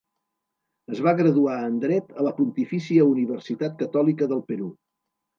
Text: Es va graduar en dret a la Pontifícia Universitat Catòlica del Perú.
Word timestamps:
Es 0.93 1.01
va 1.07 1.11
graduar 1.17 1.57
en 1.65 1.75
dret 1.83 2.09
a 2.21 2.25
la 2.27 2.31
Pontifícia 2.39 3.05
Universitat 3.11 3.75
Catòlica 3.83 4.29
del 4.33 4.41
Perú. 4.49 4.71